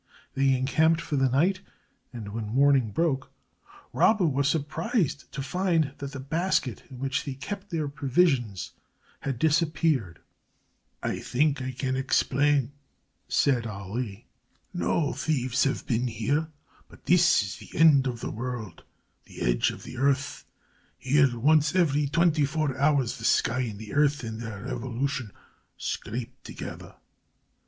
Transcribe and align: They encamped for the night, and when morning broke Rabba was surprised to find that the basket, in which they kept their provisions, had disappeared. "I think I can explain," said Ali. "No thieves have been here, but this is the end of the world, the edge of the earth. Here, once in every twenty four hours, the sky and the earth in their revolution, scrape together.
They 0.33 0.55
encamped 0.57 0.99
for 0.99 1.15
the 1.15 1.29
night, 1.29 1.61
and 2.11 2.29
when 2.33 2.47
morning 2.47 2.89
broke 2.89 3.29
Rabba 3.93 4.25
was 4.25 4.49
surprised 4.49 5.31
to 5.31 5.43
find 5.43 5.93
that 5.99 6.13
the 6.13 6.19
basket, 6.19 6.81
in 6.89 6.97
which 6.97 7.23
they 7.23 7.35
kept 7.35 7.69
their 7.69 7.87
provisions, 7.87 8.71
had 9.19 9.37
disappeared. 9.37 10.17
"I 11.03 11.19
think 11.19 11.61
I 11.61 11.71
can 11.71 11.95
explain," 11.95 12.71
said 13.27 13.67
Ali. 13.67 14.25
"No 14.73 15.13
thieves 15.13 15.65
have 15.65 15.85
been 15.85 16.07
here, 16.07 16.47
but 16.89 17.05
this 17.05 17.43
is 17.43 17.57
the 17.57 17.77
end 17.77 18.07
of 18.07 18.21
the 18.21 18.31
world, 18.31 18.83
the 19.25 19.41
edge 19.43 19.69
of 19.69 19.83
the 19.83 19.97
earth. 19.97 20.45
Here, 20.97 21.37
once 21.37 21.75
in 21.75 21.81
every 21.81 22.07
twenty 22.07 22.45
four 22.45 22.75
hours, 22.75 23.19
the 23.19 23.23
sky 23.25 23.59
and 23.59 23.77
the 23.77 23.93
earth 23.93 24.23
in 24.23 24.39
their 24.39 24.63
revolution, 24.63 25.31
scrape 25.77 26.41
together. 26.41 26.95